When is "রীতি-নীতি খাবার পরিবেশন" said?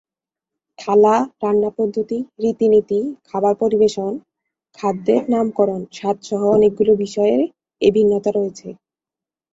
2.39-4.11